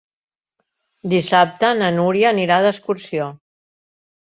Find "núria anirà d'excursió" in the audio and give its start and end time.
2.01-3.33